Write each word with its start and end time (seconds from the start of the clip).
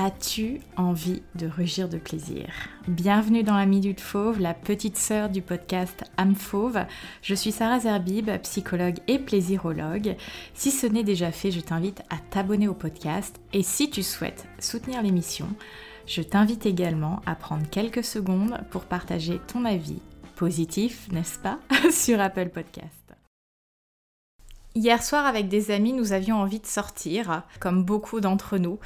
As-tu 0.00 0.60
envie 0.76 1.22
de 1.34 1.48
rugir 1.48 1.88
de 1.88 1.98
plaisir? 1.98 2.46
Bienvenue 2.86 3.42
dans 3.42 3.56
la 3.56 3.66
Minute 3.66 4.00
Fauve, 4.00 4.38
la 4.38 4.54
petite 4.54 4.96
sœur 4.96 5.28
du 5.28 5.42
podcast 5.42 6.04
Âme 6.16 6.36
Fauve. 6.36 6.84
Je 7.20 7.34
suis 7.34 7.50
Sarah 7.50 7.80
Zerbib, 7.80 8.30
psychologue 8.42 9.00
et 9.08 9.18
plaisirologue. 9.18 10.14
Si 10.54 10.70
ce 10.70 10.86
n'est 10.86 11.02
déjà 11.02 11.32
fait, 11.32 11.50
je 11.50 11.58
t'invite 11.58 12.02
à 12.10 12.18
t'abonner 12.30 12.68
au 12.68 12.74
podcast 12.74 13.40
et 13.52 13.64
si 13.64 13.90
tu 13.90 14.04
souhaites 14.04 14.46
soutenir 14.60 15.02
l'émission, 15.02 15.48
je 16.06 16.22
t'invite 16.22 16.64
également 16.64 17.20
à 17.26 17.34
prendre 17.34 17.68
quelques 17.68 18.04
secondes 18.04 18.56
pour 18.70 18.84
partager 18.84 19.40
ton 19.48 19.64
avis 19.64 20.00
positif, 20.36 21.08
n'est-ce 21.10 21.40
pas, 21.40 21.58
sur 21.90 22.20
Apple 22.20 22.50
Podcast. 22.50 22.94
Hier 24.76 25.02
soir, 25.02 25.26
avec 25.26 25.48
des 25.48 25.72
amis, 25.72 25.92
nous 25.92 26.12
avions 26.12 26.36
envie 26.36 26.60
de 26.60 26.66
sortir, 26.66 27.42
comme 27.58 27.82
beaucoup 27.82 28.20
d'entre 28.20 28.58
nous. 28.58 28.78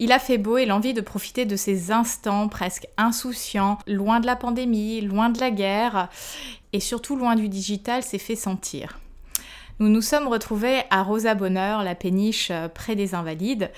Il 0.00 0.12
a 0.12 0.18
fait 0.18 0.38
beau 0.38 0.58
et 0.58 0.66
l'envie 0.66 0.94
de 0.94 1.00
profiter 1.00 1.44
de 1.44 1.56
ces 1.56 1.90
instants 1.90 2.48
presque 2.48 2.86
insouciants, 2.96 3.78
loin 3.86 4.20
de 4.20 4.26
la 4.26 4.36
pandémie, 4.36 5.00
loin 5.00 5.28
de 5.28 5.40
la 5.40 5.50
guerre 5.50 6.08
et 6.72 6.80
surtout 6.80 7.16
loin 7.16 7.34
du 7.34 7.48
digital 7.48 8.02
s'est 8.02 8.18
fait 8.18 8.36
sentir. 8.36 8.98
Nous 9.80 9.88
nous 9.88 10.02
sommes 10.02 10.28
retrouvés 10.28 10.82
à 10.90 11.02
Rosa 11.02 11.34
Bonheur, 11.34 11.82
la 11.84 11.94
péniche 11.94 12.50
euh, 12.50 12.68
près 12.68 12.96
des 12.96 13.14
Invalides. 13.14 13.70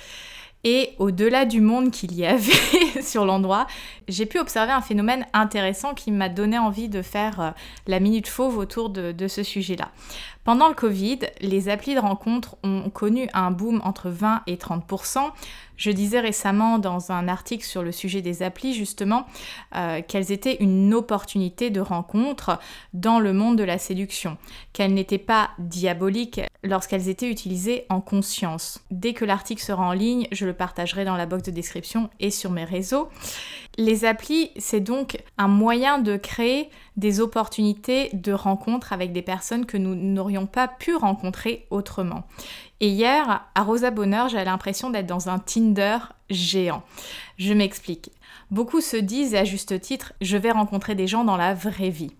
Et 0.64 0.90
au-delà 0.98 1.46
du 1.46 1.60
monde 1.60 1.90
qu'il 1.90 2.14
y 2.14 2.26
avait 2.26 2.52
sur 3.02 3.24
l'endroit, 3.24 3.66
j'ai 4.08 4.26
pu 4.26 4.38
observer 4.38 4.72
un 4.72 4.82
phénomène 4.82 5.26
intéressant 5.32 5.94
qui 5.94 6.10
m'a 6.10 6.28
donné 6.28 6.58
envie 6.58 6.88
de 6.88 7.00
faire 7.00 7.40
euh, 7.40 7.50
la 7.86 7.98
minute 8.00 8.28
fauve 8.28 8.58
autour 8.58 8.90
de, 8.90 9.28
ce 9.28 9.42
sujet-là. 9.42 9.90
Pendant 10.44 10.68
le 10.68 10.74
Covid, 10.74 11.20
les 11.40 11.68
applis 11.68 11.94
de 11.94 12.00
rencontres 12.00 12.56
ont 12.62 12.90
connu 12.90 13.28
un 13.32 13.50
boom 13.50 13.80
entre 13.84 14.10
20 14.10 14.42
et 14.46 14.56
30% 14.56 15.30
je 15.80 15.90
disais 15.90 16.20
récemment 16.20 16.78
dans 16.78 17.10
un 17.10 17.26
article 17.26 17.64
sur 17.64 17.82
le 17.82 17.90
sujet 17.90 18.20
des 18.20 18.42
applis 18.42 18.74
justement 18.74 19.24
euh, 19.74 20.02
qu'elles 20.06 20.30
étaient 20.30 20.58
une 20.60 20.92
opportunité 20.92 21.70
de 21.70 21.80
rencontre 21.80 22.58
dans 22.92 23.18
le 23.18 23.32
monde 23.32 23.56
de 23.56 23.64
la 23.64 23.78
séduction, 23.78 24.36
qu'elles 24.74 24.92
n'étaient 24.92 25.16
pas 25.16 25.52
diaboliques 25.58 26.42
lorsqu'elles 26.62 27.08
étaient 27.08 27.30
utilisées 27.30 27.86
en 27.88 28.02
conscience. 28.02 28.80
Dès 28.90 29.14
que 29.14 29.24
l'article 29.24 29.62
sera 29.62 29.82
en 29.82 29.92
ligne, 29.92 30.28
je 30.32 30.44
partagerai 30.52 31.04
dans 31.04 31.16
la 31.16 31.26
box 31.26 31.42
de 31.44 31.50
description 31.50 32.10
et 32.20 32.30
sur 32.30 32.50
mes 32.50 32.64
réseaux. 32.64 33.08
Les 33.78 34.04
applis, 34.04 34.50
c'est 34.58 34.80
donc 34.80 35.22
un 35.38 35.48
moyen 35.48 35.98
de 35.98 36.16
créer 36.16 36.68
des 36.96 37.20
opportunités 37.20 38.10
de 38.12 38.32
rencontre 38.32 38.92
avec 38.92 39.12
des 39.12 39.22
personnes 39.22 39.66
que 39.66 39.76
nous 39.76 39.94
n'aurions 39.94 40.46
pas 40.46 40.68
pu 40.68 40.94
rencontrer 40.94 41.66
autrement. 41.70 42.24
Et 42.80 42.88
hier, 42.88 43.44
à 43.54 43.62
Rosa 43.62 43.90
Bonheur, 43.90 44.28
j'avais 44.28 44.44
l'impression 44.44 44.90
d'être 44.90 45.06
dans 45.06 45.28
un 45.28 45.38
Tinder 45.38 45.98
géant. 46.30 46.82
Je 47.38 47.52
m'explique. 47.52 48.10
Beaucoup 48.50 48.80
se 48.80 48.96
disent, 48.96 49.34
à 49.34 49.44
juste 49.44 49.80
titre, 49.80 50.12
je 50.20 50.36
vais 50.36 50.50
rencontrer 50.50 50.94
des 50.94 51.06
gens 51.06 51.24
dans 51.24 51.36
la 51.36 51.54
vraie 51.54 51.90
vie 51.90 52.12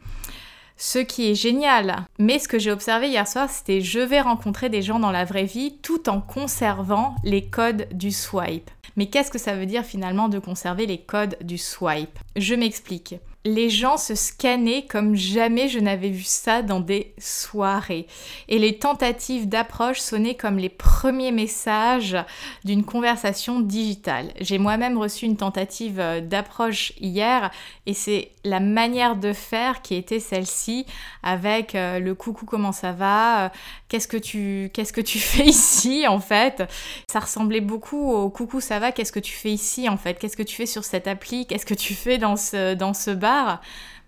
ce 0.80 0.98
qui 0.98 1.30
est 1.30 1.34
génial. 1.34 2.06
Mais 2.18 2.38
ce 2.38 2.48
que 2.48 2.58
j'ai 2.58 2.72
observé 2.72 3.08
hier 3.10 3.28
soir, 3.28 3.50
c'était 3.50 3.82
je 3.82 4.00
vais 4.00 4.22
rencontrer 4.22 4.70
des 4.70 4.80
gens 4.80 4.98
dans 4.98 5.12
la 5.12 5.26
vraie 5.26 5.44
vie 5.44 5.76
tout 5.82 6.08
en 6.08 6.20
conservant 6.22 7.14
les 7.22 7.44
codes 7.44 7.86
du 7.92 8.10
swipe. 8.10 8.70
Mais 8.96 9.06
qu'est-ce 9.06 9.30
que 9.30 9.38
ça 9.38 9.54
veut 9.54 9.66
dire 9.66 9.84
finalement 9.84 10.28
de 10.28 10.38
conserver 10.38 10.86
les 10.86 10.98
codes 10.98 11.36
du 11.42 11.58
swipe? 11.58 12.18
Je 12.34 12.54
m'explique 12.54 13.16
les 13.44 13.70
gens 13.70 13.96
se 13.96 14.14
scannaient 14.14 14.84
comme 14.84 15.16
jamais 15.16 15.68
je 15.68 15.78
n'avais 15.78 16.10
vu 16.10 16.24
ça 16.24 16.60
dans 16.60 16.80
des 16.80 17.14
soirées. 17.18 18.06
Et 18.48 18.58
les 18.58 18.78
tentatives 18.78 19.48
d'approche 19.48 20.00
sonnaient 20.00 20.34
comme 20.34 20.58
les 20.58 20.68
premiers 20.68 21.32
messages 21.32 22.18
d'une 22.64 22.84
conversation 22.84 23.60
digitale. 23.60 24.32
J'ai 24.40 24.58
moi-même 24.58 24.98
reçu 24.98 25.24
une 25.24 25.38
tentative 25.38 26.00
euh, 26.00 26.20
d'approche 26.20 26.92
hier 27.00 27.50
et 27.86 27.94
c'est 27.94 28.32
la 28.44 28.60
manière 28.60 29.16
de 29.16 29.32
faire 29.32 29.80
qui 29.80 29.94
était 29.94 30.20
celle-ci 30.20 30.84
avec 31.22 31.74
euh, 31.74 31.98
le 31.98 32.14
coucou 32.14 32.44
comment 32.44 32.72
ça 32.72 32.92
va, 32.92 33.46
euh, 33.46 33.48
qu'est-ce 33.88 34.08
que 34.08 34.16
tu 34.18 34.70
qu'est-ce 34.74 34.92
que 34.92 35.00
tu 35.00 35.18
fais 35.18 35.46
ici 35.46 36.06
en 36.06 36.20
fait? 36.20 36.62
Ça 37.10 37.20
ressemblait 37.20 37.60
beaucoup 37.62 38.12
au 38.12 38.28
coucou 38.28 38.60
ça 38.60 38.78
va, 38.78 38.92
qu'est-ce 38.92 39.12
que 39.12 39.20
tu 39.20 39.32
fais 39.32 39.50
ici 39.50 39.88
en 39.88 39.96
fait, 39.96 40.18
qu'est-ce 40.18 40.36
que 40.36 40.42
tu 40.42 40.56
fais 40.56 40.66
sur 40.66 40.84
cette 40.84 41.08
appli, 41.08 41.46
qu'est-ce 41.46 41.66
que 41.66 41.74
tu 41.74 41.94
fais 41.94 42.18
dans 42.18 42.36
ce 42.36 42.74
dans 42.74 42.92
ce 42.92 43.10
bar? 43.10 43.29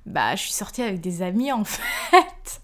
Bah, 0.06 0.34
je 0.34 0.42
suis 0.42 0.52
sortie 0.52 0.82
avec 0.82 1.00
des 1.00 1.22
amis 1.22 1.52
en 1.52 1.64
fait. 1.64 2.60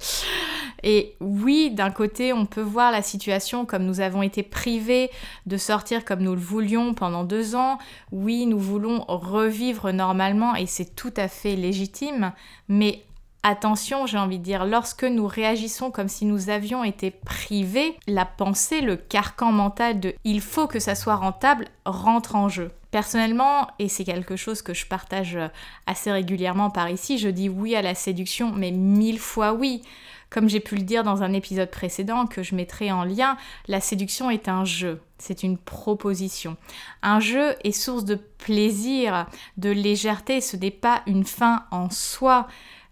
Et 0.82 1.16
oui, 1.20 1.70
d'un 1.70 1.90
côté, 1.90 2.32
on 2.32 2.46
peut 2.46 2.62
voir 2.62 2.92
la 2.92 3.02
situation 3.02 3.66
comme 3.66 3.84
nous 3.84 4.00
avons 4.00 4.22
été 4.22 4.42
privés 4.42 5.10
de 5.46 5.56
sortir 5.56 6.04
comme 6.04 6.20
nous 6.20 6.34
le 6.34 6.40
voulions 6.40 6.94
pendant 6.94 7.24
deux 7.24 7.54
ans. 7.54 7.78
Oui, 8.12 8.46
nous 8.46 8.58
voulons 8.58 9.04
revivre 9.08 9.92
normalement 9.92 10.54
et 10.54 10.66
c'est 10.66 10.94
tout 10.94 11.14
à 11.16 11.28
fait 11.28 11.56
légitime. 11.56 12.32
Mais 12.68 13.02
Attention, 13.44 14.04
j'ai 14.06 14.18
envie 14.18 14.40
de 14.40 14.44
dire, 14.44 14.66
lorsque 14.66 15.04
nous 15.04 15.26
réagissons 15.26 15.92
comme 15.92 16.08
si 16.08 16.24
nous 16.24 16.50
avions 16.50 16.82
été 16.82 17.12
privés, 17.12 17.96
la 18.08 18.24
pensée, 18.24 18.80
le 18.80 18.96
carcan 18.96 19.52
mental 19.52 20.00
de 20.00 20.12
il 20.24 20.40
faut 20.40 20.66
que 20.66 20.80
ça 20.80 20.96
soit 20.96 21.14
rentable 21.14 21.66
rentre 21.86 22.34
en 22.34 22.48
jeu. 22.48 22.72
Personnellement, 22.98 23.68
et 23.78 23.88
c'est 23.88 24.02
quelque 24.02 24.34
chose 24.34 24.60
que 24.60 24.74
je 24.74 24.84
partage 24.84 25.38
assez 25.86 26.10
régulièrement 26.10 26.68
par 26.68 26.90
ici, 26.90 27.16
je 27.16 27.28
dis 27.28 27.48
oui 27.48 27.76
à 27.76 27.80
la 27.80 27.94
séduction, 27.94 28.50
mais 28.50 28.72
mille 28.72 29.20
fois 29.20 29.52
oui. 29.52 29.82
Comme 30.30 30.48
j'ai 30.48 30.58
pu 30.58 30.74
le 30.74 30.82
dire 30.82 31.04
dans 31.04 31.22
un 31.22 31.32
épisode 31.32 31.70
précédent 31.70 32.26
que 32.26 32.42
je 32.42 32.56
mettrai 32.56 32.90
en 32.90 33.04
lien, 33.04 33.36
la 33.68 33.80
séduction 33.80 34.30
est 34.30 34.48
un 34.48 34.64
jeu, 34.64 35.00
c'est 35.18 35.44
une 35.44 35.58
proposition. 35.58 36.56
Un 37.02 37.20
jeu 37.20 37.54
est 37.62 37.70
source 37.70 38.04
de 38.04 38.16
plaisir, 38.16 39.28
de 39.58 39.70
légèreté, 39.70 40.40
ce 40.40 40.56
n'est 40.56 40.72
pas 40.72 41.02
une 41.06 41.24
fin 41.24 41.66
en 41.70 41.90
soi. 41.90 42.48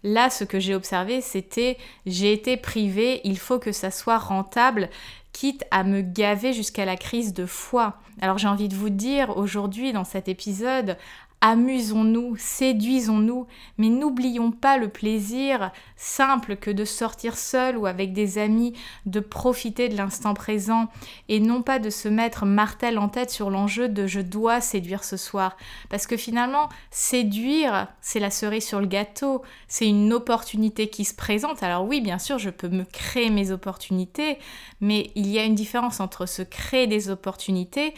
Là, 0.07 0.29
ce 0.29 0.45
que 0.45 0.57
j'ai 0.57 0.73
observé, 0.73 1.19
c'était 1.19 1.77
j'ai 2.05 2.31
été 2.31 2.55
privée, 2.55 3.19
il 3.25 3.37
faut 3.37 3.59
que 3.59 3.73
ça 3.73 3.91
soit 3.91 4.17
rentable, 4.17 4.89
quitte 5.33 5.65
à 5.69 5.83
me 5.83 5.99
gaver 5.99 6.53
jusqu'à 6.53 6.85
la 6.85 6.95
crise 6.95 7.33
de 7.33 7.45
foi. 7.45 7.97
Alors 8.21 8.37
j'ai 8.37 8.47
envie 8.47 8.69
de 8.69 8.75
vous 8.75 8.89
dire 8.89 9.35
aujourd'hui 9.35 9.91
dans 9.91 10.05
cet 10.05 10.29
épisode, 10.29 10.95
Amusons-nous, 11.41 12.35
séduisons-nous, 12.35 13.45
mais 13.77 13.89
n'oublions 13.89 14.51
pas 14.51 14.79
le 14.79 14.89
plaisir 14.89 15.71
simple 15.95 16.55
que 16.55 16.71
de 16.71 16.83
sortir 16.83 17.37
seul 17.37 17.77
ou 17.77 17.85
avec 17.85 18.11
des 18.11 18.39
amis, 18.39 18.73
de 19.05 19.19
profiter 19.19 19.87
de 19.87 19.95
l'instant 19.95 20.33
présent 20.33 20.87
et 21.29 21.39
non 21.39 21.61
pas 21.61 21.77
de 21.77 21.91
se 21.91 22.07
mettre 22.07 22.47
martel 22.47 22.97
en 22.97 23.07
tête 23.07 23.29
sur 23.29 23.51
l'enjeu 23.51 23.87
de 23.87 24.07
je 24.07 24.19
dois 24.19 24.61
séduire 24.61 25.03
ce 25.03 25.15
soir. 25.15 25.57
Parce 25.89 26.07
que 26.07 26.17
finalement, 26.17 26.69
séduire, 26.89 27.87
c'est 28.01 28.19
la 28.19 28.31
cerise 28.31 28.65
sur 28.65 28.79
le 28.79 28.87
gâteau, 28.87 29.43
c'est 29.67 29.87
une 29.87 30.13
opportunité 30.13 30.89
qui 30.89 31.05
se 31.05 31.13
présente. 31.13 31.61
Alors 31.61 31.85
oui, 31.85 32.01
bien 32.01 32.17
sûr, 32.17 32.39
je 32.39 32.49
peux 32.49 32.69
me 32.69 32.83
créer 32.83 33.29
mes 33.29 33.51
opportunités, 33.51 34.39
mais 34.81 35.11
il 35.13 35.27
y 35.27 35.37
a 35.37 35.43
une 35.43 35.53
différence 35.53 35.99
entre 35.99 36.25
se 36.25 36.41
créer 36.41 36.87
des 36.87 37.11
opportunités 37.11 37.93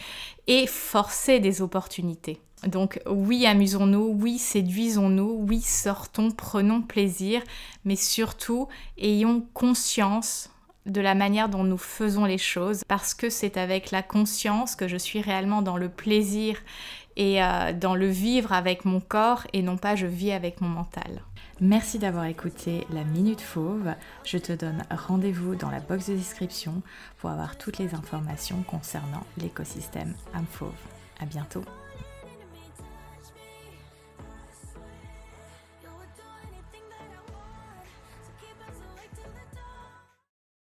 et 0.46 0.66
forcer 0.66 1.40
des 1.40 1.62
opportunités. 1.62 2.42
Donc 2.66 3.00
oui, 3.06 3.46
amusons-nous, 3.46 4.16
oui, 4.20 4.38
séduisons-nous, 4.38 5.44
oui, 5.48 5.60
sortons, 5.60 6.30
prenons 6.30 6.82
plaisir, 6.82 7.42
mais 7.84 7.96
surtout 7.96 8.68
ayons 8.98 9.46
conscience 9.54 10.50
de 10.86 11.00
la 11.00 11.14
manière 11.14 11.48
dont 11.48 11.64
nous 11.64 11.78
faisons 11.78 12.24
les 12.24 12.38
choses, 12.38 12.82
parce 12.88 13.14
que 13.14 13.30
c'est 13.30 13.56
avec 13.56 13.90
la 13.90 14.02
conscience 14.02 14.76
que 14.76 14.88
je 14.88 14.96
suis 14.96 15.20
réellement 15.20 15.62
dans 15.62 15.76
le 15.76 15.88
plaisir 15.88 16.58
et 17.16 17.42
euh, 17.42 17.72
dans 17.72 17.94
le 17.94 18.08
vivre 18.08 18.52
avec 18.52 18.84
mon 18.84 19.00
corps 19.00 19.46
et 19.52 19.62
non 19.62 19.76
pas 19.76 19.94
je 19.96 20.06
vis 20.06 20.32
avec 20.32 20.60
mon 20.60 20.68
mental. 20.68 21.22
Merci 21.60 21.98
d'avoir 21.98 22.24
écouté 22.24 22.86
la 22.90 23.04
Minute 23.04 23.42
Fauve. 23.42 23.94
Je 24.24 24.38
te 24.38 24.52
donne 24.52 24.82
rendez-vous 24.90 25.54
dans 25.54 25.70
la 25.70 25.80
box 25.80 26.08
de 26.08 26.16
description 26.16 26.82
pour 27.18 27.28
avoir 27.28 27.58
toutes 27.58 27.78
les 27.78 27.94
informations 27.94 28.62
concernant 28.62 29.24
l'écosystème 29.36 30.14
âme 30.32 30.46
fauve. 30.50 30.72
À 31.20 31.26
bientôt. 31.26 31.62